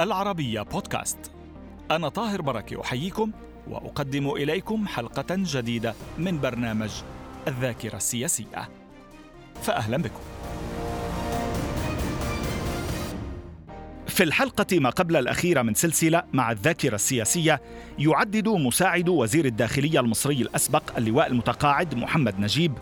[0.00, 1.18] العربية بودكاست.
[1.90, 3.30] أنا طاهر بركة أحييكم
[3.68, 6.90] وأقدم إليكم حلقة جديدة من برنامج
[7.48, 8.68] الذاكرة السياسية.
[9.62, 10.20] فأهلا بكم.
[14.08, 17.60] في الحلقة ما قبل الأخيرة من سلسلة مع الذاكرة السياسية
[17.98, 22.72] يعدد مساعد وزير الداخلية المصري الأسبق اللواء المتقاعد محمد نجيب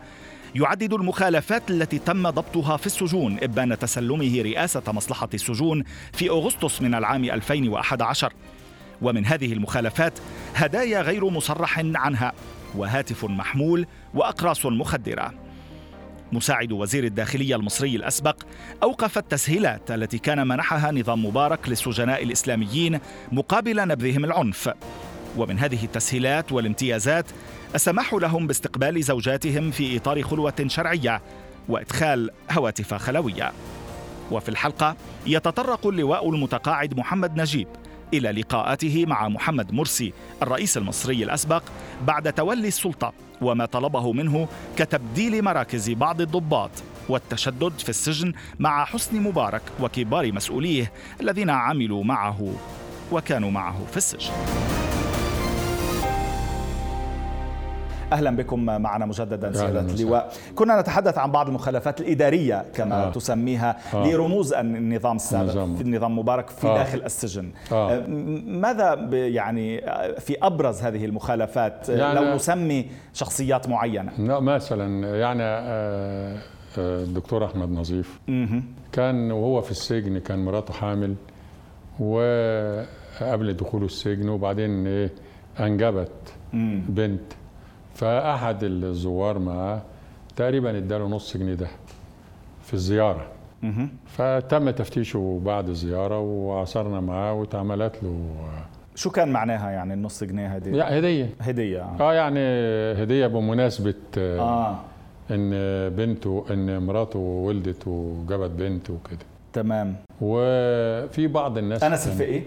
[0.55, 6.95] يعدد المخالفات التي تم ضبطها في السجون إبان تسلمه رئاسة مصلحة السجون في أغسطس من
[6.95, 8.33] العام 2011
[9.03, 10.19] ومن هذه المخالفات
[10.55, 12.33] هدايا غير مصرح عنها
[12.75, 15.35] وهاتف محمول وأقراص مخدرة.
[16.33, 18.43] مساعد وزير الداخلية المصري الأسبق
[18.83, 23.01] أوقف التسهيلات التي كان منحها نظام مبارك للسجناء الإسلاميين
[23.33, 24.71] مقابل نبذهم العنف.
[25.37, 27.27] ومن هذه التسهيلات والامتيازات
[27.74, 31.23] السماح لهم باستقبال زوجاتهم في إطار خلوة شرعية
[31.68, 33.52] وإدخال هواتف خلوية.
[34.30, 34.96] وفي الحلقة
[35.27, 37.68] يتطرق اللواء المتقاعد محمد نجيب
[38.15, 40.12] إلى لقاءاته مع محمد مرسي
[40.43, 41.62] الرئيس المصري الأسبق
[42.07, 46.71] بعد تولي السلطة وما طلبه منه كتبديل مراكز بعض الضباط
[47.09, 52.55] والتشدد في السجن مع حسني مبارك وكبار مسؤوليه الذين عملوا معه
[53.12, 54.32] وكانوا معه في السجن.
[58.13, 60.33] أهلا بكم معنا مجددا سيادة اللواء.
[60.55, 63.11] كنا نتحدث عن بعض المخالفات الإدارية كما آه.
[63.11, 64.06] تسميها آه.
[64.06, 65.50] لرموز النظام السابق.
[65.53, 66.75] في النظام مبارك في آه.
[66.78, 67.50] داخل السجن.
[67.72, 67.93] آه.
[67.94, 68.06] آه،
[68.47, 69.81] ماذا يعني
[70.19, 76.39] في أبرز هذه المخالفات يعني لو نسمي شخصيات معينة؟ مثلا يعني آه،
[76.78, 78.21] الدكتور أحمد نظيف.
[78.93, 81.15] كان وهو في السجن كان مراته حامل
[82.00, 85.11] وقبل دخوله السجن وبعدين إيه
[85.61, 86.11] أنجبت
[86.89, 87.21] بنت.
[87.94, 89.82] فأحد الزوار معاه
[90.37, 91.69] تقريبا اداله نص جنيه ذهب
[92.62, 93.27] في الزيارة.
[94.06, 98.19] فتم تفتيشه بعد الزيارة وعصرنا معاه واتعملت له
[98.94, 101.31] شو كان معناها يعني النص جنيه هذه؟ يعني هدية.
[101.41, 102.41] هدية آه, آه يعني
[103.03, 104.77] هدية بمناسبة آه.
[105.31, 105.50] إن
[105.91, 109.19] بنته إن مراته ولدت وجابت بنت وكده.
[109.53, 109.97] تمام.
[110.21, 112.43] وفي بعض الناس أنس الفقي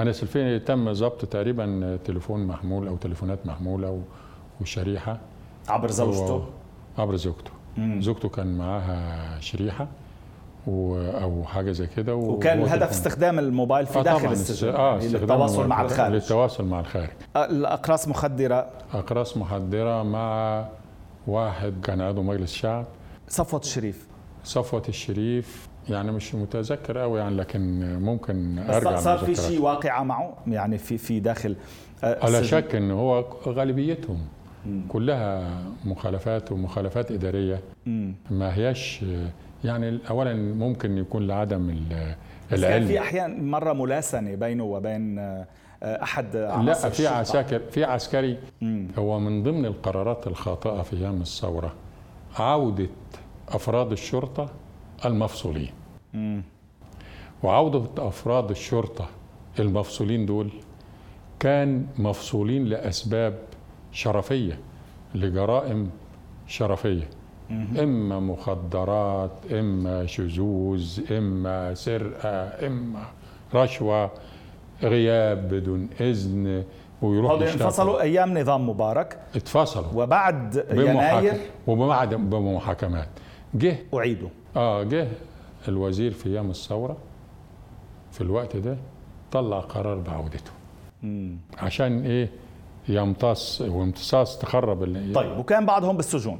[0.00, 4.00] أنس الفقي تم ضبط تقريبا تليفون محمول أو تليفونات محمولة
[4.60, 5.18] وشريحة.
[5.68, 6.44] عبر زوجته؟
[6.98, 7.50] عبر زوجته.
[7.78, 9.88] زوجته كان معاها شريحة
[10.68, 15.82] أو حاجة زي كده وكان الهدف استخدام الموبايل في آه داخل السجن آه للتواصل مع
[15.82, 16.12] الخارج.
[16.12, 17.08] للتواصل مع الخارج.
[17.36, 18.66] آه، الأقراص مخدرة.
[18.94, 20.64] أقراص مخدرة مع
[21.26, 22.84] واحد كان عضو مجلس الشعب
[23.28, 24.06] صفوة الشريف.
[24.44, 30.34] صفوة الشريف يعني مش متذكر قوي يعني لكن ممكن أرجع صار في شيء واقعه معه؟
[30.46, 31.56] يعني في في داخل
[32.02, 34.18] على شك ان هو غالبيتهم.
[34.88, 37.60] كلها مخالفات ومخالفات إدارية.
[38.30, 39.04] ما هياش
[39.64, 41.76] يعني أولا ممكن يكون لعدم
[42.52, 42.86] العلم.
[42.86, 45.46] في أحيان مرة ملاسنة بينه وبين آه،
[45.82, 48.38] أحد لا في عساكر في عسكري.
[48.98, 51.74] هو من ضمن القرارات الخاطئة في أيام الثورة
[52.38, 52.86] عودة
[53.48, 54.48] أفراد الشرطة
[55.04, 55.70] المفصولين.
[57.42, 59.08] وعودة أفراد الشرطة
[59.58, 60.50] المفصولين دول
[61.40, 63.38] كان مفصولين لأسباب
[63.92, 64.58] شرفية
[65.14, 65.90] لجرائم
[66.46, 67.08] شرفية.
[67.78, 73.02] إما مخدرات إما شذوذ إما سرقة إما
[73.54, 74.10] رشوة
[74.82, 76.64] غياب بدون إذن
[77.02, 79.18] ويروح انفصلوا أيام نظام مبارك.
[79.36, 80.02] اتفصلوا.
[80.02, 81.34] وبعد يناير
[81.66, 83.08] وبعد بمحاكمات.
[83.54, 84.28] جه أعيدوا.
[84.56, 85.08] آه جه
[85.68, 86.96] الوزير في أيام الثورة.
[88.12, 88.76] في الوقت ده
[89.32, 90.50] طلع قرار بعودته.
[91.02, 91.36] مم.
[91.58, 92.30] عشان إيه؟
[92.90, 94.84] يمتص وامتصاص تخرب
[95.14, 96.38] طيب وكان بعضهم بالسجون.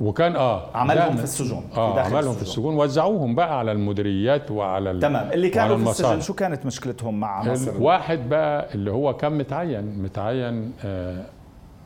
[0.00, 2.74] وكان آه عملهم في السجون آه في عملهم في السجون.
[2.76, 5.32] وزعوهم بقى على المديريات وعلى تمام.
[5.32, 10.02] اللي كانوا في السجن شو كانت مشكلتهم مع مصر؟ واحد بقى اللي هو كان متعين
[10.02, 11.24] متعين آه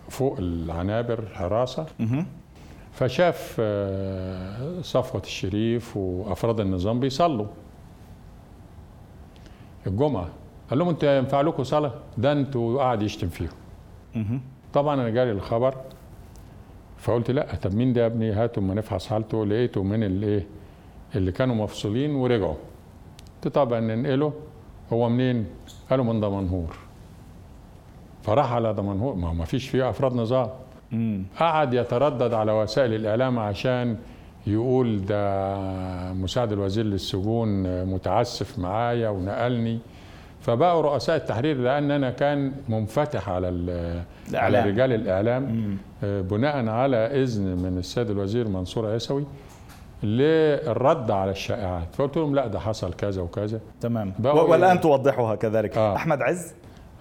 [0.09, 1.87] فوق العنابر حراسة.
[2.93, 7.47] فشاف آه صفوة الشريف وأفراد النظام بيصلوا.
[9.87, 10.29] الجمعة.
[10.71, 13.51] قال لهم أنتوا ينفع لكم صلاة؟ ده أنتوا قاعد يشتم فيهم
[14.73, 15.75] طبعا أنا جالي الخبر
[16.99, 20.47] فقلت لا طب مين ده يا ابني؟ هاتوا اما نفحص حالته لقيته من الايه
[21.15, 22.55] اللي كانوا مفصولين ورجعوا.
[23.45, 24.33] قلت طبعا ننقله؟
[24.93, 25.47] هو منين؟
[25.91, 26.77] قالوا من دمنهور.
[28.23, 30.49] فراح على دمنهور ما هو ما فيش فيه أفراد نظام.
[31.39, 33.97] قعد يتردد على وسائل الإعلام عشان
[34.47, 39.79] يقول ده مساعد الوزير للسجون متعسف معايا ونقلني.
[40.41, 43.49] فبقوا رؤساء التحرير لأن أنا كان منفتح على.
[44.35, 45.77] على رجال الإعلام مم.
[46.05, 49.25] آه، بناء على إذن من السيد الوزير منصور عيسوي
[50.03, 55.97] للرد على الشائعات فقلت لهم لا ده حصل كذا وكذا تمام والآن؟ توضحها كذلك آه.
[55.97, 56.53] أحمد عز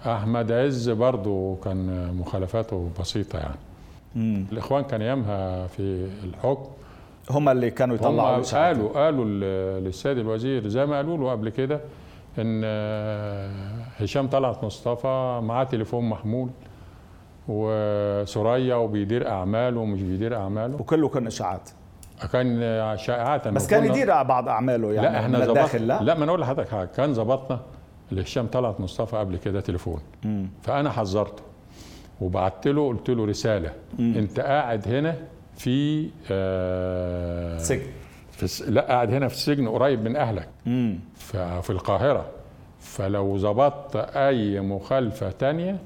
[0.05, 3.55] أحمد عز برضو كان مخالفاته بسيطة يعني
[4.15, 4.45] مم.
[4.51, 6.69] الإخوان كان ايامها في الحكم
[7.29, 8.43] هم اللي كانوا يطلعوا هم.
[8.43, 9.25] قالوا قالوا
[9.79, 11.79] للسيد الوزير زي ما قالوا له قبل كده
[12.39, 13.49] إن آه،
[13.99, 16.49] هشام طلعت مصطفى معاه تليفون محمول
[17.47, 20.75] وسوريا وبيدير أعماله ومش بيدير أعماله.
[20.75, 21.69] وكله كان إشاعات.
[22.33, 22.59] كان
[22.97, 25.49] شائعات بس كان يدير بعض أعماله يعني لا إحنا من ظبطنا.
[25.63, 26.87] الداخل لا, لا ما أنا أقول لحضرتك حاجة.
[26.87, 27.59] كان ظبطنا.
[28.11, 29.99] لهشام طلعت مصطفى قبل كده تليفون.
[30.25, 30.49] مم.
[30.63, 31.43] فأنا حذرته.
[32.21, 33.71] وبعت له قلت له رسالة.
[33.99, 34.13] مم.
[34.17, 35.15] أنت قاعد هنا
[35.57, 37.81] في آه سجن.
[38.37, 40.49] في الس- لا قاعد هنا في السجن قريب من أهلك.
[40.65, 40.99] مم.
[41.15, 42.25] ف- في القاهرة.
[42.79, 45.79] فلو ظبطت أي مخالفة تانية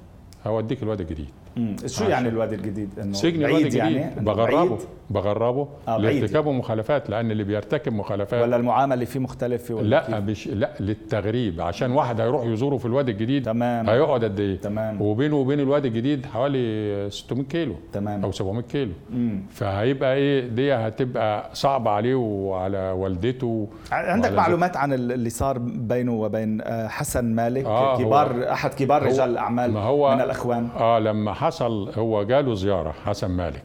[0.48, 1.75] هوديك الواد الجديد مم.
[1.86, 5.68] شو يعني الوادي الجديد؟ إنه سجن الواد بعيد الجديد يعني؟ بغربه بعيد؟ بغربه.
[5.88, 5.98] آه،.
[5.98, 10.69] لارتكابه مخالفات لأن اللي بيرتكب مخالفات ولا المعاملة فيه مختلفة ولا لا كيف؟ مش لا
[10.80, 11.62] للتغريب.
[11.62, 13.89] عشان واحد هيروح يزوره في الواد الجديد تمام.
[13.89, 15.01] هيقعد قد إيه؟ تمام.
[15.01, 18.24] وبينه وبين الواد الجديد حوالي 600 كيلو تمام.
[18.24, 18.92] أو 700 كيلو.
[19.09, 19.44] مم.
[19.50, 26.13] فهيبقى إيه؟ دي هتبقى صعبة عليه وعلى والدته عندك وعلى معلومات عن اللي صار بينه
[26.13, 31.00] وبين آه، حسن مالك آه، كبار أحد كبار رجال الأعمال ما هو- من الأخوان؟ آه
[31.00, 33.64] لما حصل هو جاله زيارة حسن مالك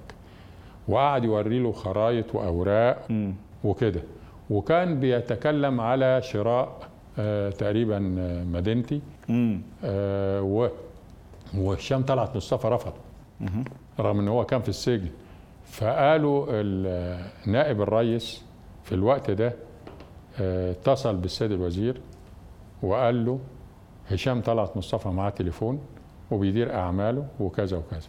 [0.89, 3.09] وقعد يوري له خرايط وأوراق.
[3.65, 4.03] وكده
[4.51, 6.79] وكان بيتكلم على شراء
[7.19, 9.01] آه تقريبا آه، مدينتي.
[9.85, 10.69] آه و
[11.59, 12.93] وهشام طلعت مصطفى رفض.
[14.01, 15.09] رغم إن هو كان في السجن
[15.67, 18.43] فقالوا ال- نائب الرئيس
[18.85, 19.53] في الوقت ده
[20.41, 22.01] آه، اتصل بالسيد الوزير
[22.83, 23.39] وقال له
[24.11, 25.81] هشام طلعت مصطفى معاه تليفون
[26.31, 28.09] وبيدير أعماله وكذا وكذا.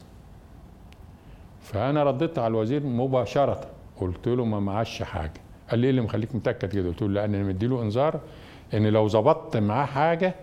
[1.62, 3.62] فأنا رديت على الوزير مباشرة
[3.98, 5.42] قلت له ما معاش حاجة.
[5.70, 8.20] قال لي إيه اللي مخليك متأكد كده؟ قلت له لأن أنا مديله إنذار
[8.74, 10.36] إن لو ظبطت معاه حاجة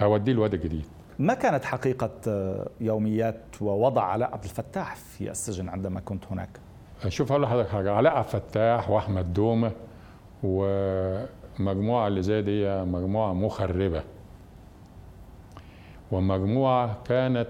[0.00, 0.84] هوديه الواد الجديد
[1.18, 2.10] ما كانت حقيقة
[2.80, 6.48] يوميات ووضع علاء عبد الفتاح في السجن عندما كنت هناك؟
[7.08, 7.92] شوف أقول لحضرتك حاجة.
[7.92, 9.72] علاء عبد الفتاح وأحمد دومة
[10.42, 14.02] ومجموعة اللي زي دي مجموعة مخربة.
[16.12, 17.48] ومجموعة كانت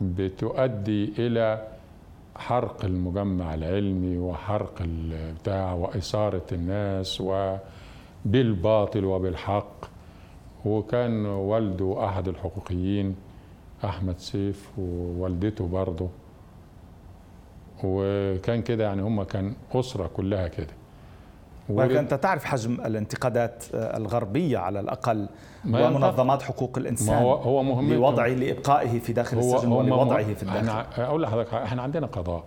[0.00, 1.68] بتؤدي إلى
[2.36, 9.72] حرق المجمع العلمي وحرق البتاع وإثارة الناس وبالباطل وبالحق.
[10.64, 13.16] وكان والده أحد الحقوقيين
[13.84, 16.08] أحمد سيف ووالدته برضه.
[17.84, 20.74] وكان كده يعني هم كان أسرة كلها كده.
[21.68, 24.80] ولكن أنت تعرف حجم الانتقادات آه، الغربية على
[25.80, 30.34] ينفع- ومنظمات حقوق الإنسان ما هو هو مهمته لوضعه لإبقائه في داخل السجن هم- ولوضعه
[30.34, 32.44] في إحنا الداخل أقول لحضرتك إحنا عندنا قضاء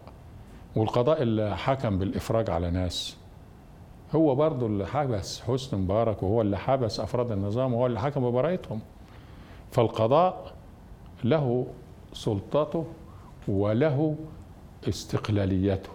[0.76, 3.18] والقضاء اللي حكم بالإفراج على ناس.
[4.16, 8.80] هو برضه اللي حبس حسني مبارك وهو اللي حبس أفراد النظام وهو اللي حكم ببراءتهم
[9.72, 10.52] فالقضاء
[11.24, 11.68] له
[12.14, 12.86] سلطته
[13.48, 14.16] وله
[14.90, 15.90] استقلاليته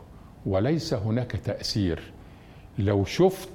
[0.47, 2.13] وليس هناك تأثير.
[2.79, 3.49] لو شفت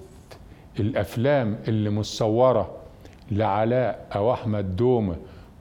[0.80, 2.72] الأفلام اللي مصورة
[3.32, 5.16] لعلاء أو أحمد دومة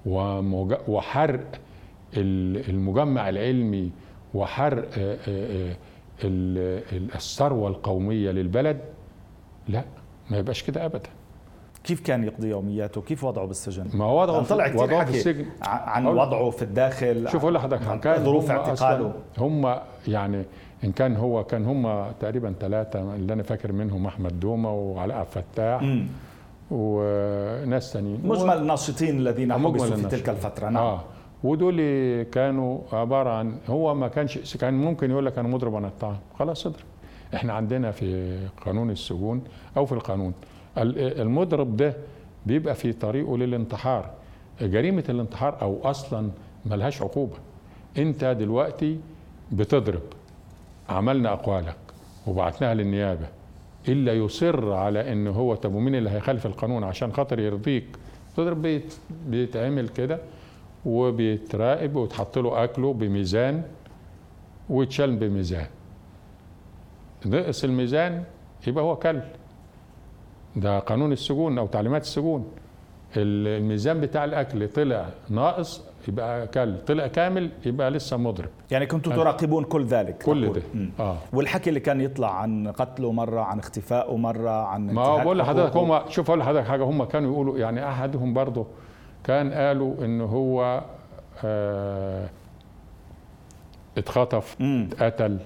[0.07, 1.45] ومج- وحرق
[2.17, 3.91] ال- المجمع العلمي
[4.35, 5.77] وحرق آه، آه، آه،
[6.25, 8.81] ال- ال- الثروة القومية للبلد
[9.69, 9.85] لا
[10.31, 11.11] ما يبقاش كده أبدا.
[11.85, 15.17] كيف كان يقضي يومياته؟ كيف وضعه بالسجن؟ ما وضعه طلع في, كثير وضعه في حكي
[15.19, 15.47] السجن.
[15.63, 19.77] ع- عن وضعه في الداخل شوف أقول لحضرتك كان ظروف هم اعتقاله هم
[20.09, 20.45] يعني
[20.85, 25.83] إن كان هو كان هم تقريبا ثلاثة اللي أنا فاكر منهم أحمد دومه وعلاء الفتاح
[25.83, 26.07] مم.
[26.71, 30.09] وناس ثانيين مجمل الناشطين الذين حبسوا في.
[30.09, 30.69] تلك الفترة.
[30.69, 30.77] نعم.
[30.83, 31.01] آه.
[31.45, 31.77] ودول
[32.23, 36.67] كانوا عبارة عن هو ما كانش كان ممكن يقول لك أنا مضرب عن الطعام خلاص
[36.67, 36.81] اضرب
[37.35, 39.43] إحنا عندنا في قانون السجون
[39.77, 40.33] أو في القانون
[40.79, 41.95] ال- المضرب ده
[42.47, 44.11] بيبقى في طريقه للانتحار.
[44.61, 46.31] جريمة الانتحار أو أصلا
[46.67, 47.37] ملهاش عقوبة.
[47.99, 48.99] أنت دلوقتي
[49.53, 50.03] بتضرب.
[50.89, 51.77] عملنا أقوالك
[52.27, 53.27] وبعتناها للنيابة.
[53.89, 57.85] إلا يصر على ان هو طب ومين اللي هيخالف القانون عشان خاطر يرضيك.
[58.37, 58.95] تضرب بيت
[59.27, 60.19] بيتعمل كده
[60.87, 63.63] وبيتراقب وتحط له أكله بميزان
[64.71, 65.67] ويتشال بميزان.
[67.27, 68.25] نقص الميزان
[68.67, 69.21] يبقى هو كل.
[70.57, 72.51] ده قانون السجون أو تعليمات السجون.
[73.17, 79.65] الميزان بتاع الأكل طلع ناقص يبقى كل طلع كامل يبقى لسه مضرب يعني كنتوا تراقبون
[79.65, 80.53] كل ذلك كل.
[80.53, 80.91] ده مم.
[81.01, 85.39] آه والحكي اللي كان يطلع عن قتله مرة عن اختفائه مرة عن ما هو بقول
[85.39, 85.77] لحضرتك.
[85.77, 88.67] هم شوف أقول لحضرتك حاجة هم كانوا يقولوا يعني أحدهم برضه
[89.25, 90.83] كان قالوا إن هو
[91.45, 92.29] آه
[93.99, 94.57] اتخطف.
[94.61, 95.39] اتقتل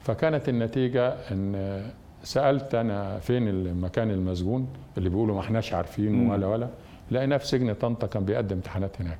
[0.00, 1.82] فكانت النتيجة إن
[2.22, 4.68] سألت أنا فين المكان المسجون
[4.98, 6.68] اللي بيقولوا ما إحناش عارفينه ولا ولا
[7.10, 9.18] لقيناه في سجن طنطا كان بيقدم امتحانات هناك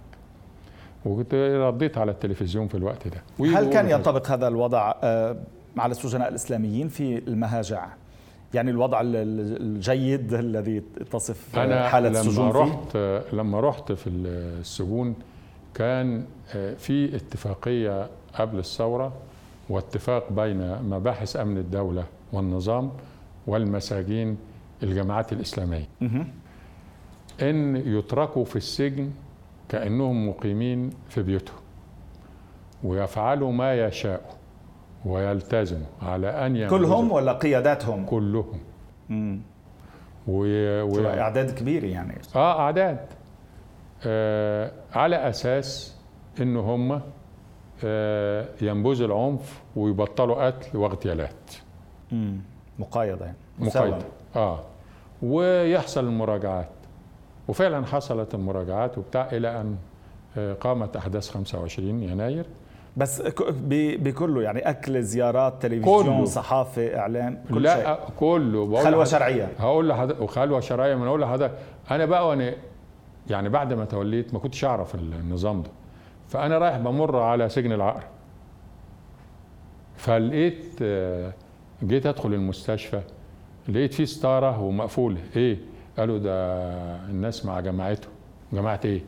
[1.07, 3.47] وكنت رديت على التلفزيون في الوقت ده.
[3.47, 5.37] هل كان ينطبق هذا الوضع آه،
[5.79, 7.89] على السجناء الإسلاميين في المهاجع؟
[8.55, 10.83] يعني الوضع الجيد الذي
[11.13, 15.15] تصف أنا حالة لما السجون رحت فيه؟ لما رحت في السجون
[15.75, 19.13] كان آه، في اتفاقية قبل الثورة
[19.69, 22.91] واتفاق بين مباحث أمن الدولة والنظام
[23.47, 24.37] والمساجين
[24.83, 25.85] الجماعات الإسلامية.
[27.43, 29.11] إن يتركوا في السجن
[29.73, 31.57] كأنهم مقيمين في بيوتهم.
[32.85, 34.33] ويفعلوا ما يشاءوا
[35.05, 38.61] ويلتزموا على أن كلهم ولا قياداتهم؟ كلهم.
[39.11, 39.41] امم
[40.29, 40.43] و...
[40.83, 41.07] و...
[41.07, 42.15] أعداد كبيرة يعني.
[42.37, 42.99] آه أعداد.
[44.07, 45.97] آه على أساس
[46.41, 47.01] ان هم
[47.85, 51.51] آه ينبذوا العنف ويبطلوا قتل واغتيالات
[52.13, 52.41] امم
[52.79, 53.37] مقايضة يعني.
[53.59, 54.05] مقايضة.
[54.37, 54.61] آه.
[55.23, 56.69] ويحصل المراجعات.
[57.49, 59.77] وفعلا حصلت المراجعات وبتاع إلى أن
[60.37, 62.47] آه، قامت أحداث 25 يناير.
[62.97, 63.23] بس
[63.69, 66.25] بكله يعني أكل زيارات تلفزيون كله.
[66.25, 67.97] صحافة اعلام كل لا شيء.
[68.19, 68.83] كله.
[68.85, 69.49] خلوة شرعية.
[69.59, 71.55] هقول لحضرتك وخلوة شرعية ما أقول لحضرتك.
[71.91, 72.55] أنا بقى وأنا
[73.31, 75.71] يعني بعد ما توليت ما كنتش أعرف النظام ده.
[76.29, 78.03] فأنا رايح بمر على سجن العقر.
[79.97, 81.33] فلقيت آه،
[81.85, 83.01] جيت أدخل المستشفى
[83.69, 85.21] لقيت فيه ستارة ومقفولة.
[85.37, 85.59] إيه؟
[85.99, 86.35] قالوا ده
[87.07, 88.09] الناس مع جماعته.
[88.53, 89.03] جماعة إيه؟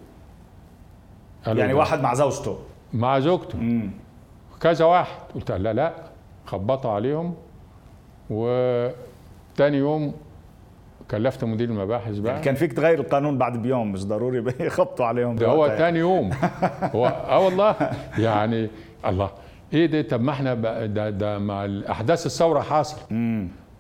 [1.47, 2.59] قالوا يعني واحد مع زوجته.
[2.93, 3.59] مع زوجته.
[3.59, 3.91] مم.
[4.61, 5.17] كذا واحد.
[5.35, 5.93] قلت لا لا
[6.47, 7.35] خبطوا عليهم.
[8.31, 10.15] وتاني يوم
[11.11, 12.33] كلفت مدير المباحث بقى.
[12.33, 16.31] يعني كان فيك تغير القانون بعد بيوم مش ضروري يخبطوا عليهم ده هو تاني يوم.
[16.95, 17.77] هو آه والله.
[18.19, 18.71] يعني
[19.07, 19.31] الله.
[19.73, 20.55] إيه ده؟ طب ما إحنا
[20.87, 22.97] ده ده مع احداث الثورة حاصل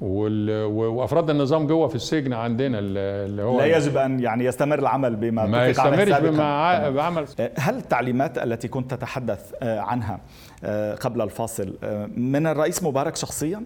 [0.00, 5.46] وأفراد النظام جوه في السجن عندنا اللي هو لا يجب أن يعني يستمر العمل بما
[5.46, 7.26] ما يستمرش بما بعمل.
[7.40, 10.20] أه، هل التعليمات التي كنت تتحدث أه، عنها
[10.64, 11.74] أه، قبل الفاصل
[12.16, 13.62] من الرئيس مبارك شخصيا؟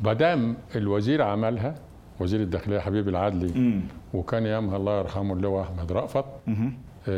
[0.00, 1.74] دام الوزير عملها
[2.20, 3.80] وزير الداخلية حبيب العدلي مم.
[4.14, 6.24] وكان يامها الله يرحمه اللواء أحمد رأفت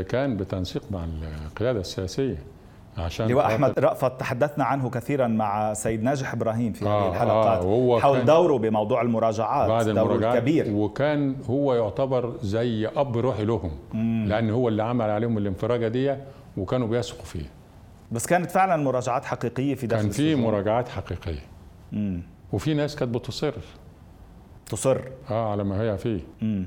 [0.09, 1.05] كان بتنسيق مع
[1.47, 2.38] القيادة السياسية.
[2.99, 7.64] عشان لواء أحمد رأفت تحدثنا عنه كثيرا مع سيد ناجح إبراهيم في آه هذه الحلقات
[7.64, 10.67] آه حول دوره بموضوع المراجعات بعد دوره المراجعات الكبير.
[10.73, 14.26] وكان هو يعتبر زي أب روحي لهم مم.
[14.28, 16.17] لأن هو اللي عمل عليهم الانفراجة دي
[16.57, 17.47] وكانوا بيثقوا فيه.
[18.12, 21.43] بس كانت فعلا مراجعات حقيقية في داخل كان في مراجعات حقيقية.
[21.93, 22.23] مم.
[22.52, 23.55] وفي ناس كانت بتصر.
[24.67, 25.00] تصر.
[25.31, 26.21] آه على ما هي فيه.
[26.43, 26.67] مم.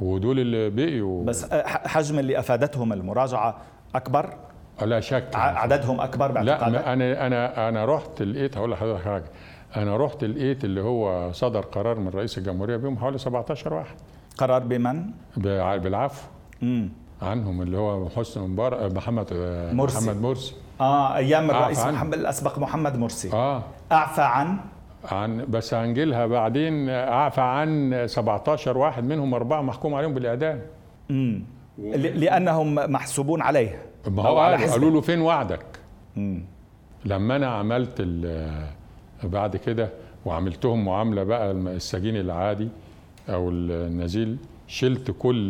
[0.00, 1.24] ودول اللي بقيوا.
[1.24, 3.56] بس حجم اللي أفادتهم المراجعة
[3.94, 4.34] أكبر؟
[4.82, 5.28] لا شك.
[5.34, 9.24] عددهم أكبر باعتقادك؟ لا أنا أنا أنا رحت لقيت هقول لحضرتك حاجة
[9.76, 13.96] أنا رحت لقيت اللي هو صدر قرار من رئيس الجمهورية بيهم حوالي 17 واحد.
[14.38, 15.04] قرار بمن؟
[15.36, 16.28] بالعفو.
[16.62, 16.88] امم
[17.22, 19.32] عنهم اللي هو حسني مبارك محمد
[19.72, 20.06] مرسي.
[20.06, 20.54] محمد مرسي.
[20.80, 23.32] آه أيام الرئيس محمد الأسبق محمد مرسي.
[23.32, 23.62] آه.
[23.92, 24.56] أعفى عن؟
[25.12, 30.60] عن بس هنجيلها بعدين أعفى عن 17 واحد منهم أربعة محكوم عليهم بالإعدام.
[31.10, 31.44] امم
[31.78, 35.66] لأنهم محسوبون عليه ما هو قالوا, له فين وعدك
[36.16, 36.44] مم.
[37.04, 38.02] لما أنا عملت
[39.22, 39.88] بعد كده
[40.24, 42.68] وعملتهم معاملة بقى السجين العادي
[43.28, 45.48] أو النزيل شلت كل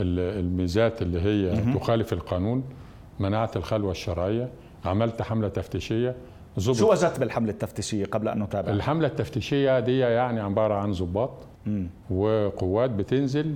[0.00, 1.74] الميزات اللي هي مم.
[1.78, 2.64] تخالف القانون
[3.20, 4.48] منعت الخلوة الشرعية
[4.84, 6.14] عملت حملة تفتيشية
[6.56, 6.76] زبط.
[6.76, 11.30] شو وجدت بالحملة التفتيشية قبل أن نتابع الحملة التفتيشية دي يعني عبارة عن ضباط
[12.10, 13.54] وقوات بتنزل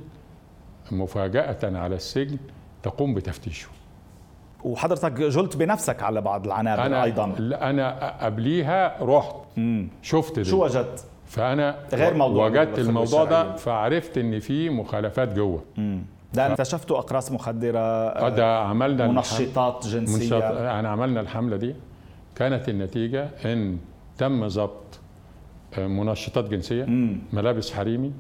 [0.93, 2.39] مفاجأة على السجن
[2.83, 3.69] تقوم بتفتيشه.
[4.65, 7.35] وحضرتك جلت بنفسك على بعض العنابر أنا أيضا.
[7.41, 9.35] أنا قبليها رحت.
[9.57, 9.89] مم.
[10.03, 10.43] شفت.
[10.43, 15.63] شو وجدت؟ فأنا غير موضوع وجدت الموضوع ده فعرفت إن في مخالفات جوه.
[16.35, 20.39] ده اكتشفتوا أقراص مخدرة آه ده عملنا منشطات جنسية.
[20.39, 21.75] يعني عملنا الحملة دي.
[22.37, 23.79] كانت النتيجة إن
[24.19, 25.01] تم ضبط
[25.79, 26.85] آه، منشطات جنسية.
[26.85, 27.19] مم.
[27.33, 28.13] ملابس حريمي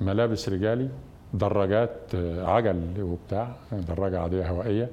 [0.00, 0.88] ملابس رجالي
[1.34, 4.88] دراجات آه، عجل وبتاع دراجة عادية هوائية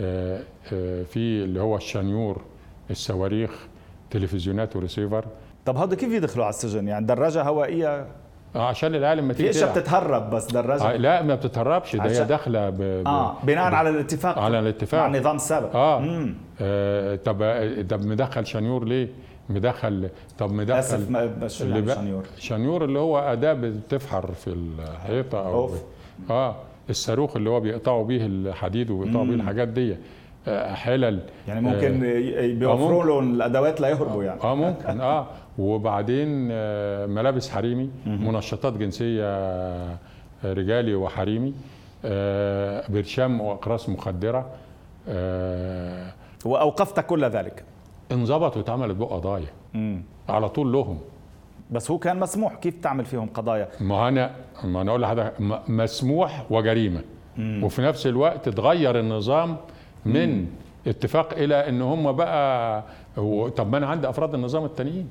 [0.00, 0.40] آه،
[0.72, 2.42] آه، في اللي هو الشنيور
[2.90, 3.50] الصواريخ
[4.10, 5.24] تلفزيونات وريسيفر.
[5.66, 8.06] طب هذا كيف يدخلوا على السجن؟ يعني دراجة هوائية؟
[8.54, 10.96] عشان العالم ما تيجي بتتهرب بس دراجة.
[10.96, 12.82] لا ما بتتهربش ده هي داخلة ب...
[13.06, 13.74] آه بناء ب...
[13.74, 14.38] على الاتفاق.
[14.38, 15.00] على الاتفاق.
[15.00, 16.28] مع النظام السابق آه,
[16.60, 17.36] آه طب
[17.90, 19.08] طب مدخل شنيور ليه؟
[19.50, 25.46] مدخل طب مدخل اسف ما شو يعني شنيور شنيور اللي هو أداة بتفحر في الحيطة
[25.46, 25.82] أو أوف.
[26.30, 26.56] آه
[26.90, 29.96] الصاروخ اللي هو بيقطعوا بيه الحديد وبيقطعوا بيه الحاجات دي
[30.48, 31.20] آه، حلل.
[31.48, 34.42] يعني ممكن آه بيوفروا لهم الأدوات لا يهربوا يعني.
[34.42, 35.26] آه ممكن آه.
[35.58, 39.96] وبعدين آه، ملابس حريمي منشطات جنسية آه،
[40.44, 41.54] رجالي وحريمي
[42.04, 44.46] آه، برشام وأقراص مخدرة
[45.08, 46.12] آه،
[46.44, 47.64] وأوقفت كل ذلك.
[48.12, 49.46] انظبط واتعملت بقى قضايا.
[49.74, 50.02] مم.
[50.28, 50.98] على طول لهم.
[51.70, 52.54] بس هو كان مسموح.
[52.54, 54.30] كيف تعمل فيهم قضايا؟ ما أنا
[54.64, 55.34] ما أنا أقول لحضرتك
[55.68, 57.00] مسموح وجريمة.
[57.38, 59.56] وفي نفس الوقت اتغير النظام
[60.06, 60.46] من
[60.86, 62.82] اتفاق إلى إن هم بقى
[63.56, 65.08] طب ما أنا عندي أفراد النظام التانيين.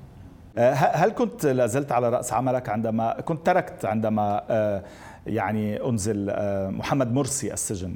[0.57, 4.83] آه، هل كنت لازلت على رأس عملك عندما كنت تركت عندما آه،
[5.27, 7.95] يعني أنزل آه، محمد مرسي السجن؟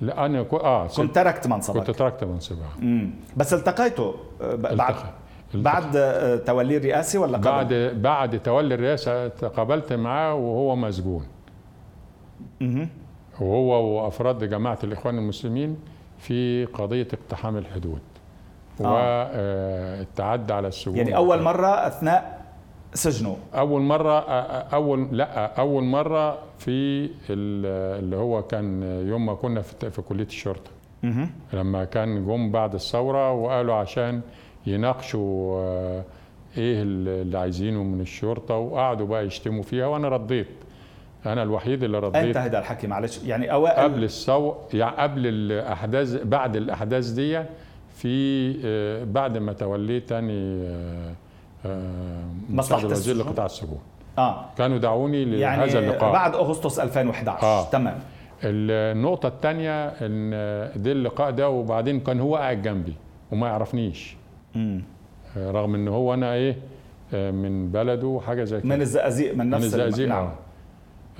[0.00, 0.56] لا أنا كو...
[0.56, 3.10] آه كنت تركت كنت منصبك تركت منصبها مم.
[3.36, 5.12] بس التقيته آه، بعد التقى.
[5.54, 11.26] بعد آه، توليه الرئاسي ولا قبل؟ بعد بعد تولي الرئاسه تقابلت معاه وهو مسجون
[12.60, 12.88] مهم.
[13.40, 15.76] وهو وأفراد جماعة الإخوان المسلمين
[16.18, 18.00] في قضية اقتحام الحدود
[18.80, 22.33] والتعدي على السجون يعني أول مرة أثناء
[22.94, 23.36] سجنه.
[23.54, 24.18] أول مرة
[24.60, 30.24] أول لا أول مرة في ال- اللي هو كان يوم ما كنا في في كلية
[30.26, 30.70] الشرطة.
[31.52, 34.20] لما كان جم بعد الثورة وقالوا عشان
[34.66, 35.60] يناقشوا
[36.56, 40.46] إيه اللي عايزينه من الشرطة وقعدوا بقى يشتموا فيها وأنا رديت.
[41.26, 42.16] أنا الوحيد اللي رديت.
[42.24, 43.20] أنت هذا الحكي معلش.
[43.24, 47.42] يعني أوائل قبل الثوره يعني قبل الأحداث بعد الأحداث دي
[47.96, 50.68] في بعد ما توليت تاني
[51.66, 53.78] آه، آه، مساعد الوزير؟ لقطاع السجون
[54.18, 57.64] آه كانوا دعوني لهذا يعني اللقاء بعد أغسطس 2011 آه.
[57.70, 57.98] تمام
[58.44, 60.30] النقطة الثانية إن
[60.82, 62.94] ده اللقاء ده وبعدين كان هو قاعد جنبي
[63.32, 64.16] وما يعرفنيش
[64.54, 64.82] مم.
[65.36, 66.56] رغم إن هو أنا إيه
[67.12, 70.30] من بلده وحاجة زي كده من الزقازيق من من نفس الم- الزقازيق نعم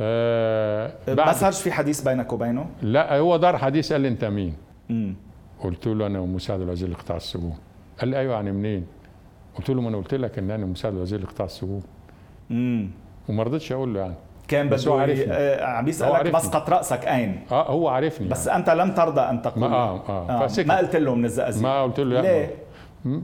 [0.00, 4.54] آه ما صارش في حديث بينك وبينه؟ لا هو دار حديث قال لي أنت مين؟
[4.88, 5.14] مم.
[5.60, 7.56] قلت له أنا مساعد الوزير لقطاع السجون
[8.00, 8.86] قال لي أيوه يعني منين؟
[9.58, 11.82] قلت له ما أنا قلت لك إن أنا مساعد الوزير لقطاع السجون
[12.50, 12.90] مم.
[13.28, 14.14] وما رضيتش أقول له يعني
[14.48, 15.32] كان بس هو بده ي- عرفني.
[15.34, 16.32] آه، عم عرفني.
[16.32, 18.58] مسقط رأسك أين؟ آه هو عارفني بس يعني.
[18.58, 20.66] أنت لم ترضى أن تقول ما آه آه, فسكت.
[20.66, 22.50] ما قلت له من الزقازيق ما قلت له ليه؟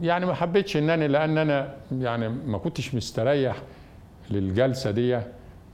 [0.03, 3.57] يعني ما حبيتش إن أنا لأن أنا يعني ما كنتش مستريح
[4.31, 5.11] للجلسة دي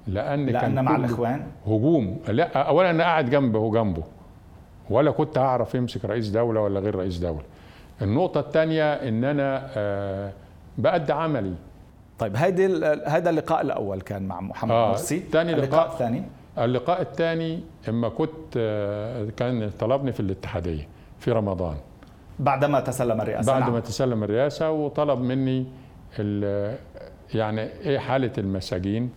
[0.06, 4.02] لأن لأن كان مع كله الإخوان هجوم لا اولا أنا قاعد جنبه جنبه
[4.90, 7.42] ولا كنت هعرف يمسك رئيس دولة ولا غير رئيس دولة
[8.02, 10.32] النقطة الثانية إن أنا آه
[10.78, 11.54] بأدي عملي
[12.18, 12.66] طيب هيدي
[13.06, 15.92] هذا اللقاء الأول كان مع محمد آه، مرسي تاني اللقاء لقاء.
[15.92, 16.22] الثاني
[16.58, 21.76] اللقاء الثاني إما كنت آه كان طلبني في الاتحادية في رمضان
[22.38, 23.72] بعدما تسلم الرئاسة بعد نعم.
[23.72, 25.66] ما تسلم الرئاسة وطلب مني
[26.18, 26.76] ال-
[27.34, 29.10] يعني إيه حالة المساجين.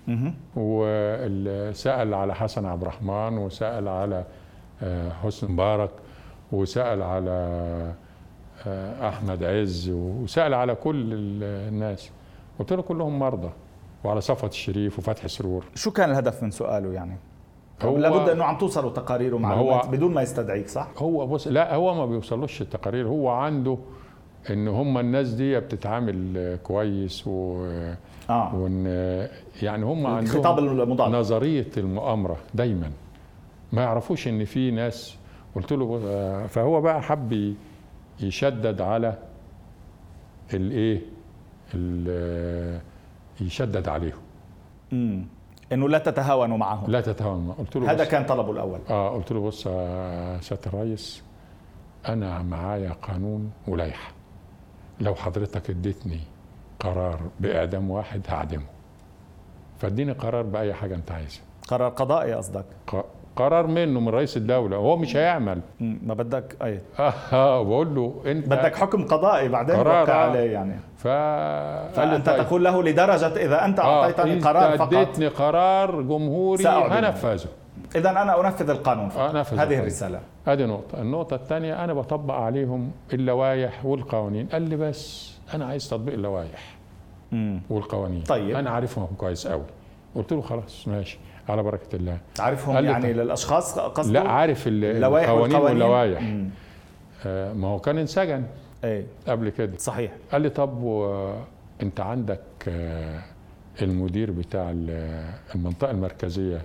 [0.55, 4.23] وسأل على حسن عبد الرحمن وسأل على
[4.83, 5.89] آه، حسني مبارك
[6.51, 7.93] وسأل على
[8.67, 12.09] آه، أحمد عز وسأل على كل ال- الناس.
[12.59, 13.49] قلت له كلهم مرضى
[14.03, 15.65] وعلى صفوت الشريف وفتحي سرور.
[15.75, 17.17] شو كان الهدف من سؤاله يعني؟
[17.81, 21.75] هو- لابد أنه عم توصلوا تقارير هو- ومعلومات بدون ما يستدعيك صح؟ هو بص لا
[21.75, 23.07] هو ما بيوصلوش التقارير.
[23.07, 23.77] هو عنده
[24.49, 27.65] إن هم الناس دي بتتعامل آه، كويس و
[28.29, 28.55] آه.
[28.55, 29.29] وإن آه،
[29.61, 31.11] يعني هم عندهم الخطاب المضاد.
[31.11, 32.91] نظرية المؤامرة دايما.
[33.73, 35.15] ما يعرفوش إن في ناس.
[35.55, 37.53] قلت له آه، فهو بقى حب
[38.21, 39.17] يشدد على
[40.53, 41.01] الايه؟
[41.73, 42.81] ال-
[43.41, 44.21] يشدد عليهم
[44.93, 45.25] امم
[45.71, 47.55] إنه لا تتهاونوا معهم لا تتهاون معه.
[47.57, 48.79] قلت له هذا كان طلبه الأول.
[48.89, 51.23] آه قلت له بص يا سياده الريس
[52.07, 54.11] أنا معايا قانون ولائحة.
[55.01, 56.19] لو حضرتك اديتني
[56.79, 58.65] قرار بإعدام واحد هعدمه.
[59.79, 61.41] فاديني قرار بأي حاجة أنت عايزها.
[61.67, 62.65] قرار قضائي قصدك.
[62.87, 67.95] ق- قرار منه من رئيس الدولة هو مش هيعمل ما بدك أي آه, آه بقول
[67.95, 70.13] له أنت بدك حكم قضائي بعدين قرار، آه.
[70.13, 71.07] عليه يعني ف
[71.95, 72.45] فأنت طيب.
[72.45, 76.67] تقول له لدرجة إذا أنت آه أعطيتني أنت قرار فقط أديتني قرار جمهوري.
[76.67, 77.49] هنفذه
[77.95, 79.35] اذا أنا أنفذ القانون فقط.
[79.35, 79.79] آه، أنفذ هذه القانون.
[79.81, 85.89] الرسالة ادي نقطة، النقطة الثانية أنا بطبق عليهم اللوائح والقوانين، قال لي بس أنا عايز
[85.89, 86.79] تطبيق اللوائح.
[87.69, 88.55] والقوانين طيب.
[88.55, 89.63] أنا عارفهم كويس قوي
[90.15, 92.17] قلت له خلاص ماشي على بركة الله.
[92.39, 93.17] عارفهم يعني طيب.
[93.17, 96.33] للأشخاص قصده؟ لا عارف القوانين واللوائح.
[97.25, 98.43] آه ما هو كان انسجن
[98.83, 99.05] إيه.
[99.27, 99.77] قبل كده.
[99.77, 100.11] صحيح.
[100.31, 101.33] قال لي طب و...
[101.81, 103.21] أنت عندك آه
[103.81, 106.61] المدير بتاع ال- المنطقة المركزية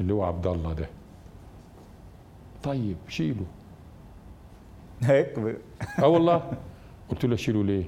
[0.00, 0.86] اللي هو عبد الله ده.
[2.62, 3.44] طيب شيله.
[5.02, 5.56] هيك ب-
[6.02, 6.42] آه والله.
[7.10, 7.84] قلت له اشيله ليه؟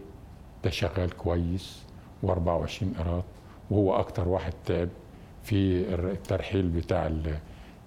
[0.64, 1.82] ده شغال كويس
[2.26, 3.24] و24 قراط
[3.70, 4.88] وهو أكتر واحد تعب.
[5.44, 7.26] في الترحيل بتاع ال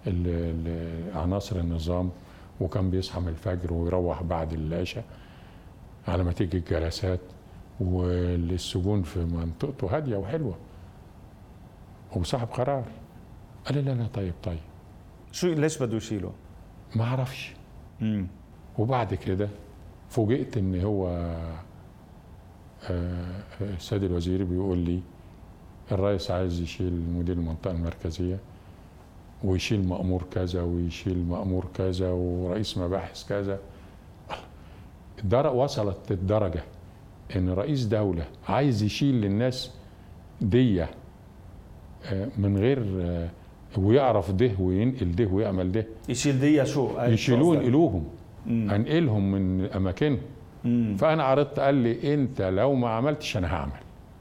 [0.08, 2.10] ال ال عناصر النظام
[2.62, 5.04] وكان بيصحى من الفجر ويروح بعد العشاء
[6.08, 7.20] على ما تيجي الجلسات
[7.80, 10.56] والسجون في منطقته هادية وحلوة.
[12.15, 12.84] وصاحب قرار.
[13.65, 14.60] قال لي لا لا طيب طيب.
[15.32, 16.32] شو ليش بده يشيله؟
[16.96, 17.54] ما أعرفش
[18.78, 19.50] وبعد كده
[20.10, 21.08] فوجئت إن هو
[22.89, 25.02] آه، السيد الوزير بيقول لي
[25.91, 28.38] الرئيس عايز يشيل مدير المنطقة المركزية
[29.43, 33.60] ويشيل مأمور كذا ويشيل مأمور كذا ورئيس مباحث كذا
[35.23, 36.63] الدرجة وصلت الدرجة
[37.36, 39.71] إن رئيس دولة عايز يشيل للناس
[40.41, 40.89] دية
[42.06, 43.30] آه، من غير آه،
[43.78, 48.04] ويعرف ده وينقل ده ويعمل ده يشيل دي شو؟ يشيلوه ينقلوهم.
[48.47, 50.19] انقلهم من أماكنهم.
[50.97, 53.71] فأنا عرضت قال لي أنت لو ما عملتش أنا هعمل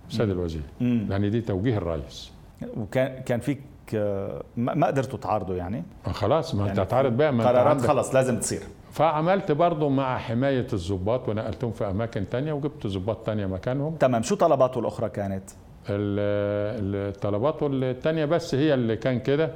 [0.09, 1.07] سيد الوزير مم.
[1.09, 2.33] لأن دي توجيه الرئيس.
[2.77, 3.61] وكان كان فيك
[3.95, 8.39] آه، ما قدرتوا تعارضوا يعني؟ خلاص ما انت يعني هتعرض بقى ما قرارات خلص لازم
[8.41, 8.61] تصير.
[8.93, 13.95] فعملت برضه مع حماية الضباط ونقلتهم في أماكن تانية وجبت ضباط تانية مكانهم.
[13.97, 14.23] تمام.
[14.23, 15.51] شو طلباته الأخرى كانت؟
[15.91, 19.51] ال- الطلبات التانية بس هي اللي كان كده.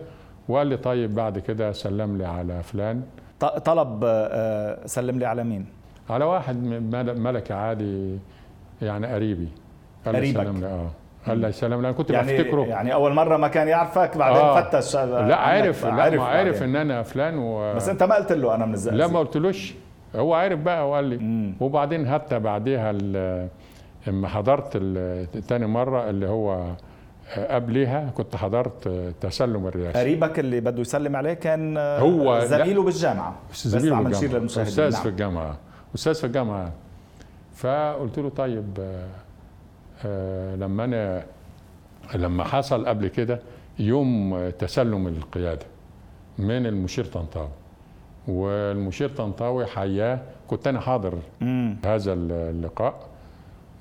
[0.48, 3.02] وقال لي طيب بعد كده سلم لي على فلان.
[3.64, 5.66] طلب آه، سلم لي على مين؟
[6.10, 8.18] على واحد من مل- ملكي عادي
[8.82, 9.48] يعني قريبي.
[10.06, 10.46] قريبك.
[10.64, 10.90] آه.
[11.28, 12.62] قال لي سلم لي أنا كنت يعني بفتكره.
[12.62, 14.60] يعني أول مرة ما كان يعرفك بعدين آه.
[14.60, 15.00] فتش لا
[15.36, 15.84] عارف.
[15.84, 16.62] لا عارف ما عارف.
[16.62, 17.74] إن أنا فلان و...
[17.74, 19.06] بس أنت ما قلت له أنا من الزقازيق.
[19.06, 19.74] لا ما قلتلوش.
[20.16, 21.16] هو عارف بقى وقال لي.
[21.16, 21.54] مم.
[21.60, 22.90] وبعدين حتى بعديها
[24.08, 24.76] اما حضرت
[25.48, 26.64] تاني مرة اللي هو
[27.50, 28.88] قبليها كنت حضرت
[29.20, 30.00] تسلم الرئاسة.
[30.00, 32.44] قريبك اللي بده يسلم عليه كان هو- لا.
[32.46, 33.34] زميله بالجامعة.
[33.52, 34.48] بس زميله للمشاهدين.
[34.48, 35.02] أستاذ نعم.
[35.02, 35.56] في الجامعة.
[35.94, 36.72] أستاذ في الجامعة.
[37.54, 38.78] فقلت له طيب
[40.56, 41.24] لما أنا
[42.14, 43.40] لما حصل قبل كده
[43.78, 45.66] يوم تسلم القيادة
[46.38, 47.48] من المشير طنطاوي.
[48.28, 51.76] والمشير طنطاوي حياه كنت أنا حاضر مم.
[51.86, 53.06] هذا اللقاء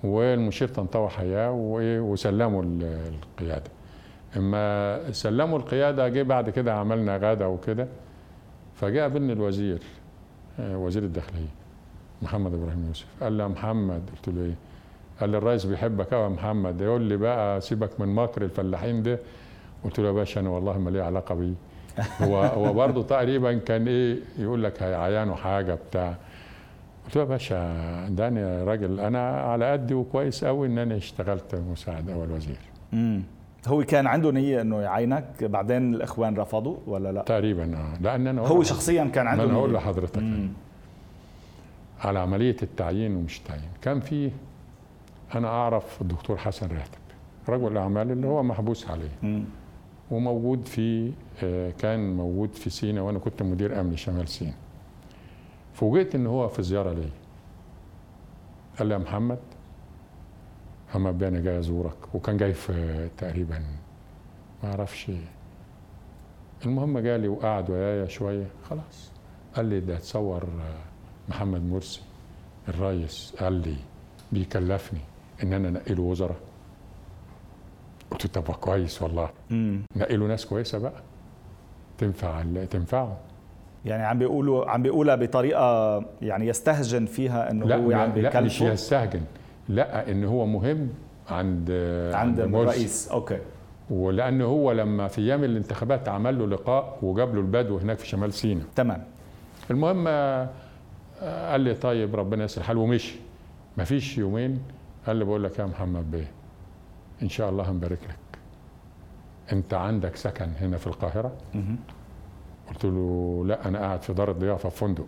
[0.03, 1.51] والمشير طنطاوي حياه
[2.01, 3.71] وسلموا ال- القيادة.
[4.37, 7.87] إما سلموا القيادة جه بعد كده عملنا غدا وكده
[8.75, 9.79] فجاء قابلني الوزير
[10.59, 11.47] آه، وزير الداخلية
[12.21, 13.05] محمد إبراهيم يوسف.
[13.21, 14.55] قال لي يا محمد قلت له إيه؟
[15.21, 19.19] قال لي الرئيس بيحبك قوي يا محمد يقول لي بقى سيبك من مكر الفلاحين ده
[19.83, 21.53] قلت له يا باشا أنا والله ما لي علاقة بيه
[22.21, 26.15] هو هو برضه تقريبا كان إيه يقول لك هيعينوا حاجة بتاع
[27.05, 31.55] قلت له يا باشا ده أنا راجل أنا على قدي وكويس قوي إن أنا اشتغلت
[31.71, 32.59] مساعد أول وزير
[32.93, 33.23] مم.
[33.67, 38.41] هو كان عنده نية إنه يعينك بعدين الإخوان رفضوا ولا لا؟ تقريبا آه لأن أنا
[38.41, 39.77] هو شخصيا كان عنده أنا أقول نية.
[39.77, 40.23] لحضرتك.
[42.01, 44.31] على عملية التعيين ومش تعيين كان في
[45.35, 46.99] أنا أعرف الدكتور حسن راتب
[47.49, 49.09] رجل الاعمال اللي هو محبوس عليه.
[49.23, 49.43] مم.
[50.11, 51.11] وموجود في
[51.43, 54.53] آه، كان موجود في سينا وأنا كنت مدير أمن شمال سينا.
[55.73, 57.09] فوجئت إن هو في زيارة لي
[58.79, 59.39] قال لي يا محمد
[60.89, 63.59] محمد بيه أنا جاي ازورك وكان جاي في تقريبا
[64.63, 65.11] ما أعرفش.
[66.65, 68.47] المهم جالي وقعد ويايا شوية.
[68.69, 69.11] خلاص.
[69.55, 72.01] قال لي ده تصور آه، محمد مرسي
[72.69, 73.75] الرئيس قال لي
[74.31, 74.99] بيكلفني.
[75.43, 76.35] إن أنا أنقله وزراء.
[78.11, 79.29] قلت طب كويس والله.
[79.95, 80.93] نقلوا ناس كويسة بقى.
[81.97, 83.17] تنفع تنفعه.
[83.85, 88.13] يعني عم بيقولوا عم بيقولها بطريقة يعني يستهجن فيها إنه لا هو عم لا مش
[88.13, 89.21] بيكلفه؟ يستهجن.
[89.69, 90.89] لا إن هو مهم
[91.29, 91.71] عند
[92.13, 92.61] عند مرسي.
[92.63, 93.07] الرئيس.
[93.07, 93.39] أوكي.
[93.89, 98.33] ولأن هو لما في أيام الانتخابات عمل له لقاء وجاب له البدو هناك في شمال
[98.33, 98.65] سيناء.
[98.75, 99.03] تمام.
[99.71, 100.49] المهم آه،
[101.51, 103.15] قال لي طيب ربنا يسر الحال ومشي.
[103.77, 104.59] مفيش يومين
[105.09, 106.31] قال لي بقول لك يا محمد بيه
[107.21, 108.39] إن شاء الله هنبارك لك.
[109.51, 111.31] أنت عندك سكن هنا في القاهرة.
[112.69, 115.05] قلت له لا أنا قاعد في دار الضيافة في فندق.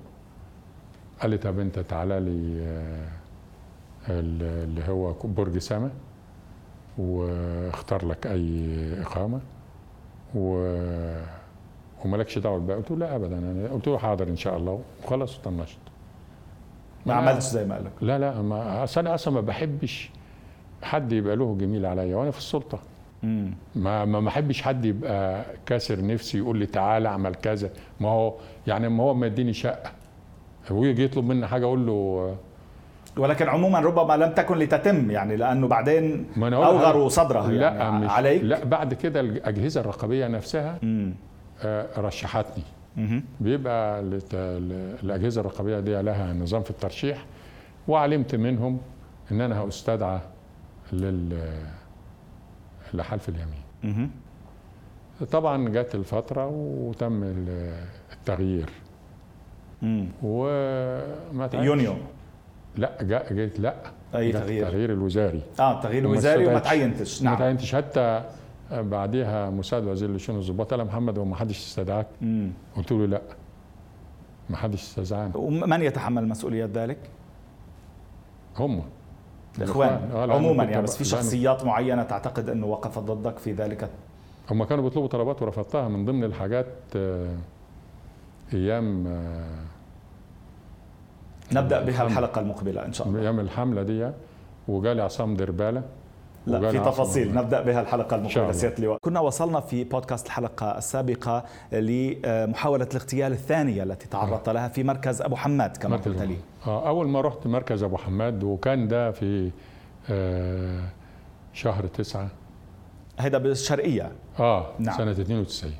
[1.21, 3.07] قال لي طب أنت تعالى لي آه،
[4.09, 5.89] ال- اللي هو برج سما
[6.97, 9.39] واختار لك أي إقامة
[10.35, 10.67] و
[12.05, 12.77] ومالكش دعوة بقى.
[12.77, 13.37] قلت له لا ابدا.
[13.37, 14.81] أنا قلت له حاضر إن شاء الله.
[15.03, 15.77] وخلاص وطنشت.
[17.05, 20.09] ما عملتش زي ما قال لك لا لا ما أصل أنا أصلا ما بحبش
[20.83, 22.79] حد يبقى له جميل عليا وأنا في السلطة
[23.23, 23.53] مم.
[23.75, 28.33] ما ما احبش حد يبقى كاسر نفسي يقول لي تعالى اعمل كذا ما هو
[28.67, 29.91] يعني ما هو ما يديني شقة
[30.71, 32.35] ويجي يطلب مني حاجة أقول له
[33.17, 38.43] ولكن عموما ربما لم تكن لتتم يعني لأنه بعدين أوغروا صدرها لا يعني مش عليك
[38.43, 40.79] لا بعد كده الأجهزة الرقابية نفسها.
[41.63, 42.63] آه، رشحتني.
[43.39, 43.99] بيبقى
[45.03, 47.25] الأجهزة الرقابية دي لها نظام في الترشيح
[47.87, 48.77] وعلمت منهم
[49.31, 50.19] إن أنا هستدعى
[50.93, 51.49] لل
[52.93, 54.11] لحلف اليمين.
[55.31, 58.69] طبعا جت الفترة وتم ال- التغيير.
[60.23, 61.49] وما.
[61.53, 61.93] يونيو.
[62.77, 63.75] لا جا- جيت لا.
[64.15, 65.41] أي تغيير؟ التغيير الوزاري.
[65.59, 67.23] آه التغيير الوزاري وما تعينتش.
[67.23, 67.33] نعم.
[67.33, 67.75] ما تعينتش.
[67.75, 68.23] حتى
[68.71, 72.07] بعديها مساعد وزير لشؤون الضباط قال محمد هو ما حدش استدعاك.
[72.77, 73.21] قلت له لا
[74.49, 76.97] ما حدش استدعاني ومن يتحمل مسؤوليات ذلك؟
[78.57, 78.81] هم.
[79.57, 80.09] الإخوان.
[80.13, 83.89] آه عموما يعني بس في شخصيات معينة تعتقد إنه وقفت ضدك في ذلك؟
[84.51, 87.35] هم كانوا بيطلبوا طلبات ورفضتها من ضمن الحاجات آه
[88.53, 89.65] أيام آه
[91.53, 93.19] نبدأ بها الحلقة المقبلة إن شاء الله.
[93.21, 94.11] أيام الحملة دي
[94.67, 95.83] وجالي عصام دربالة.
[96.45, 97.35] لا في تفاصيل.
[97.35, 98.51] نبدأ بها الحلقة المقبلة.
[98.51, 98.97] سيادة اللواء.
[99.01, 104.49] كنا وصلنا في بودكاست الحلقة السابقة لمحاولة الاغتيال الثانية التي تعرضت.
[104.49, 106.37] لها في مركز أبو حماد كما قلت لي.
[106.67, 109.51] آه أول ما رحت مركز أبو حماد وكان ده في
[110.09, 110.83] آه
[111.53, 112.27] شهر تسعة.
[113.17, 114.11] هذا بالشرقية.
[114.39, 114.97] آه نعم.
[114.97, 115.75] سنة 92 آه،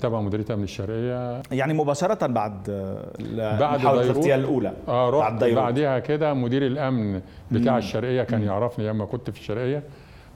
[0.00, 1.42] تبع مديرية أمن الشرقية.
[1.52, 4.72] يعني مباشرة بعد آه، بعد محاولة الاغتيال الأولى.
[4.88, 7.20] آه رحت بعد بعدها كده مدير الأمن
[7.50, 7.78] بتاع مم.
[7.78, 8.46] الشرقية كان مم.
[8.46, 9.82] يعرفني لما كنت في الشرقية.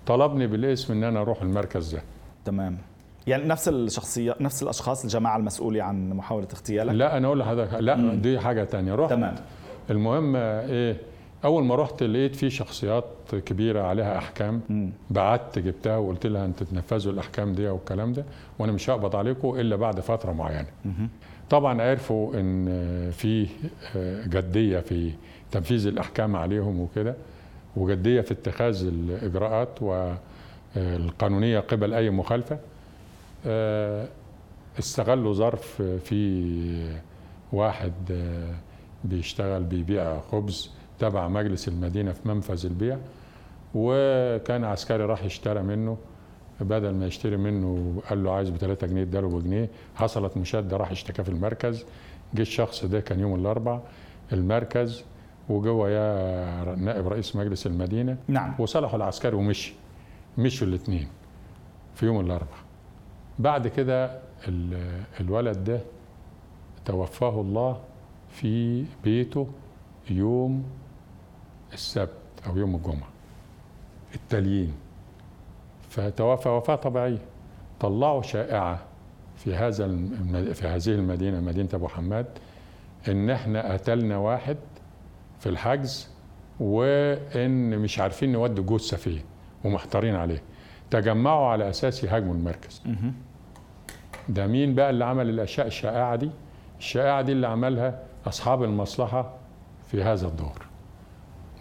[0.07, 2.03] طلبني بالاسم إن أنا أروح المركز ده.
[2.45, 2.79] تمام.
[3.27, 7.97] يعني نفس الشخصية نفس الأشخاص الجماعة المسؤوله عن محاولة اغتيالك؟ لا أنا أقول لحضرتك لا
[7.97, 8.21] مم.
[8.21, 8.95] دي حاجة تانية.
[8.95, 9.11] رحت.
[9.11, 9.35] تمام.
[9.91, 10.97] المهم إيه
[11.47, 13.05] أول ما رحت لقيت في شخصيات
[13.47, 14.61] كبيرة عليها أحكام
[15.11, 18.25] بعت جبتها وقلت لها أنتوا تنفذوا الأحكام دي والكلام ده
[18.59, 20.67] وأنا مش هقبض عليكم إلا بعد فترة معينة.
[21.51, 22.67] طبعا عرفوا إن
[23.11, 23.47] في
[24.29, 25.13] جدية في
[25.53, 27.15] تنفيذ الأحكام عليهم وكده
[27.77, 29.83] وجدية في اتخاذ الإجراءات
[30.77, 32.59] والقانونية قبل أي مخالفة.
[34.79, 36.43] استغلوا ظرف في
[37.53, 37.93] واحد
[39.05, 42.99] بيشتغل بيبيع خبز تبع مجلس المدينة في منفذ البيع
[43.75, 45.97] وكان عسكري راح اشترى منه.
[46.61, 49.69] بدل ما يشتري منه قال له عايز ب 3 جنيه اداله بجنيه.
[49.95, 51.85] حصلت مشادة راح اشتكى في المركز.
[52.35, 53.83] جه الشخص ده كان يوم الاربعاء
[54.33, 55.05] المركز
[55.49, 58.17] وجوه يا نائب رئيس مجلس المدينة.
[58.29, 58.55] نعم.
[58.59, 59.75] وصلحوا العسكري ومشي.
[60.39, 61.09] مشوا الاثنين
[61.95, 62.65] في يوم الاربعاء
[63.39, 64.19] بعد كده
[65.21, 65.81] الولد ده
[66.85, 67.81] توفاه الله
[68.31, 69.47] في بيته
[70.11, 70.65] يوم
[71.73, 72.11] السبت
[72.47, 73.09] أو يوم الجمعة
[74.15, 74.75] التاليين
[75.89, 77.19] فتوفى وفاة طبيعية.
[77.81, 78.79] طلعوا شائعة
[79.37, 79.87] في هذا
[80.53, 82.27] في هذه المدينة مدينة أبو حماد
[83.09, 84.57] إن إحنا قتلنا واحد
[85.41, 86.09] في الحجز
[86.61, 89.23] وإن مش عارفين نودي جثة فين
[89.65, 90.43] ومحتارين عليه.
[90.91, 92.83] تجمعوا على أساس يهاجموا المركز.
[94.29, 96.31] ده مين بقى اللي عمل الأشياء الشائعة دي؟
[96.79, 99.35] الشائعة دي اللي عملها أصحاب المصلحة
[99.91, 100.66] في هذا الدور.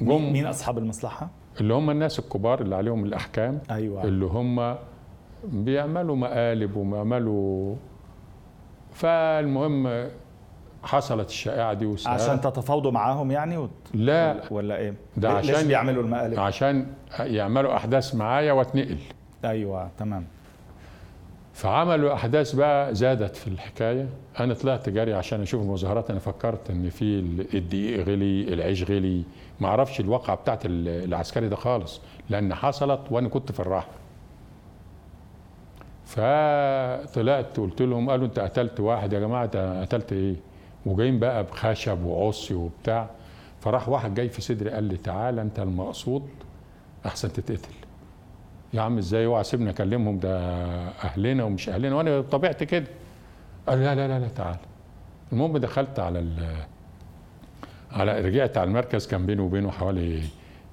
[0.01, 1.29] جم مين أصحاب المصلحة؟
[1.61, 4.03] اللي هم الناس الكبار اللي عليهم الأحكام أيوه.
[4.03, 4.75] اللي هم
[5.43, 7.75] بيعملوا مقالب وبيعملوا
[8.93, 10.07] فالمهم
[10.83, 12.11] حصلت الشائعة دي وسأل.
[12.11, 13.69] عشان تتفاوضوا معاهم يعني؟ وت...
[13.93, 14.41] لا.
[14.51, 16.87] ولا إيه؟ ده عشان ليش بيعملوا المقالب؟ عشان
[17.19, 18.97] يعملوا أحداث معايا واتنقل.
[19.45, 20.25] أيوه تمام.
[21.55, 24.09] فعملوا أحداث بقى زادت في الحكاية.
[24.39, 26.09] أنا طلعت جري عشان أشوف المظاهرات.
[26.09, 27.19] أنا فكرت إن في
[27.53, 29.23] الدقيق غلي العيش غلي.
[29.59, 33.87] ما أعرفش الواقعة بتاعت العسكري ده خالص لأن حصلت وأنا كنت في الراحه
[36.05, 40.35] فطلعت قلت لهم قالوا أنت قتلت واحد يا جماعة قتلت إيه؟
[40.85, 43.09] وجايين بقى بخشب وعصي وبتاع.
[43.59, 46.29] فراح واحد جاي في صدري قال لي تعالى أنت المقصود
[47.05, 47.73] أحسن تتقتل.
[48.75, 50.39] يا عم إزاي اوعى سيبني اكلمهم؟ ده
[50.89, 51.95] اهلنا ومش اهلنا.
[51.95, 52.87] وأنا طبيعتي كده.
[53.67, 54.55] قال لا لا لا لا تعال.
[55.31, 56.55] المهم دخلت على ال
[57.91, 59.07] على رجعت على المركز.
[59.07, 60.21] كان بيني وبينه حوالي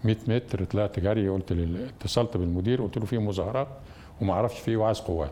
[0.05, 0.65] 100 متر.
[0.65, 1.53] طلعت جري قلت
[2.01, 2.83] اتصلت بالمدير.
[2.83, 3.69] قلت له في مظاهرات
[4.21, 5.31] وما أعرفش فيه وعايز قوات.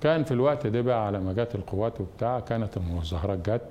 [0.00, 3.62] كان في الوقت ده بقى على ما جت القوات وبتاع كانت المظاهرات جت.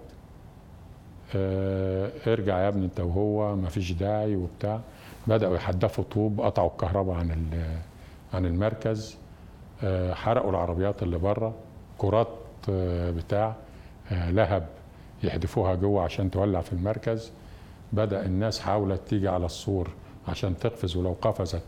[1.35, 4.81] آه ارجع يا ابني انت وهو ما فيش داعي وبتاع.
[5.27, 7.29] بدأوا يحدفوا طوب قطعوا الكهرباء عن
[8.33, 9.17] عن المركز
[9.83, 11.53] آه حرقوا العربيات اللي بره
[11.97, 12.27] كرات
[12.69, 13.55] آه بتاع
[14.11, 14.67] لهب
[15.23, 17.31] يحدفوها جوه عشان تولع في المركز.
[17.93, 19.89] بدأ الناس حاولت تيجي على السور
[20.27, 21.63] عشان تقفز ولو قفزت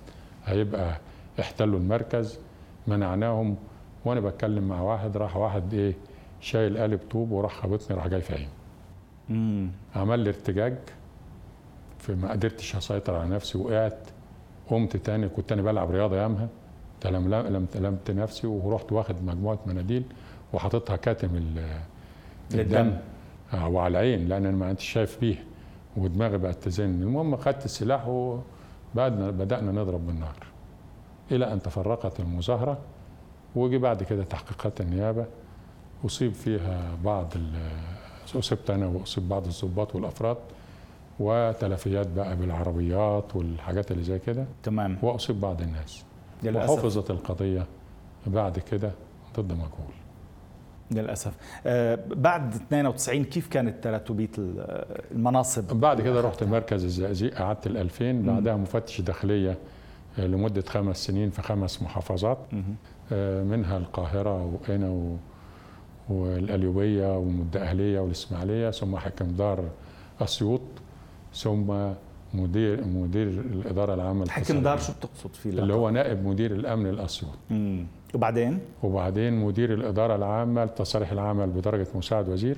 [0.46, 0.98] هيبقى
[1.39, 2.39] احتلوا المركز.
[2.88, 3.56] منعناهم
[4.06, 5.93] وأنا بتكلم مع واحد راح واحد إيه
[6.41, 8.50] شايل قالب طوب وراح خبطني راح جاي في عيني.
[9.96, 10.76] عمل لي ارتجاج.
[12.08, 13.98] فما قدرتش اسيطر على نفسي وقعت
[14.70, 16.48] قمت تاني كنت أنا بلعب رياضة يامها
[17.02, 20.04] تلمت نفسي ورحت واخد مجموعة مناديل
[20.54, 21.30] وحاططها كاتم
[22.54, 22.98] الدم.
[23.54, 25.43] وعلى العين لأن أنا ما كنتش شايف بيها
[25.98, 27.02] ودماغي بقت تزن.
[27.02, 30.36] المهم خدت السلاح وبعد بدأنا نضرب بالنار
[31.32, 32.78] إلى أن تفرقت المظاهرة
[33.56, 35.26] وجي بعد كده تحقيقات النيابة.
[36.06, 37.34] أصيب فيها بعض
[38.36, 40.38] أصبت أنا وأصيب بعض الضباط والأفراد.
[41.19, 44.45] وتلفيات بقى بالعربيات والحاجات اللي زي كده.
[44.63, 44.97] تمام.
[45.01, 46.03] واصيب بعض الناس.
[46.43, 46.69] للأسف.
[46.69, 47.65] وحفظت القضية
[48.27, 48.91] بعد كده
[49.38, 49.93] ضد مجهول
[50.91, 51.34] للأسف.
[51.65, 54.30] آه بعد 92 كيف كانت تراتبيه
[55.12, 59.58] المناصب؟ بعد كده رحت مركز الزقازيق قعدت ال 2000 بعدها مفتش داخلية
[60.19, 62.38] آه، لمدة خمس سنين في خمس محافظات.
[63.12, 65.15] آه، منها القاهرة وقنا و...
[66.10, 69.63] والقليوبية والدقهليه والإسماعيلية ثم حكم دار
[70.21, 70.62] أسيوط.
[71.38, 71.91] ثم
[72.34, 77.38] مدير مدير الإدارة العامة حكم دار شو بتقصد فيه اللي هو نائب مدير الأمن الاسيوط
[78.13, 82.58] وبعدين؟ وبعدين مدير الإدارة العامة لتصالح العمل بدرجة مساعد وزير.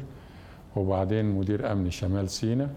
[0.75, 2.69] وبعدين مدير أمن شمال سيناء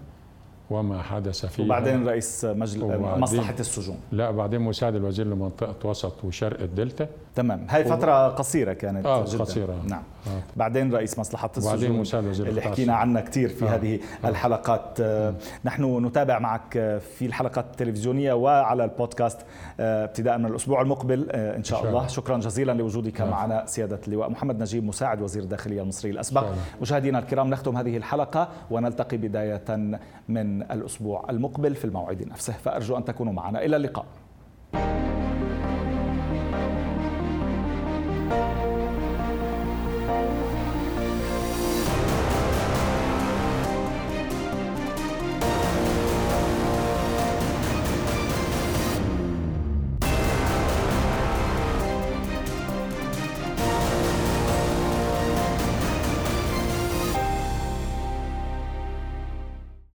[0.71, 2.83] وما حدث فيه وبعدين رئيس مجلس
[3.17, 3.97] مصلحة السجون.
[4.13, 7.09] لا بعدين مساعد الوزير لمنطقة وسط وشرق الدلتا.
[7.35, 7.67] تمام.
[7.69, 9.39] هاي فترة قصيرة كانت آه جدا.
[9.39, 9.83] قصيرة.
[9.89, 9.99] نعم.
[9.99, 10.12] آه.
[10.57, 12.03] بعدين رئيس مصلحة السجون
[12.47, 13.69] اللي حكينا عنها كثير في آه.
[13.69, 14.29] هذه آه.
[14.29, 15.35] الحلقات آه.
[15.65, 16.73] نحن نتابع معك
[17.19, 19.39] في الحلقات التلفزيونية وعلى البودكاست
[19.81, 22.07] آه، ابتداء من الأسبوع المقبل آه، إن شاء, إن شاء الله.
[22.07, 23.31] شكرا جزيلا لوجودك آه.
[23.31, 26.47] معنا سيادة اللواء محمد نجيب مساعد وزير الداخلية المصري الأسبق
[26.83, 33.05] مشاهدينا الكرام نختم هذه الحلقة ونلتقي بداية من الأسبوع المقبل في الموعد نفسه فأرجو أن
[33.05, 34.07] تكونوا معنا إلى اللقاء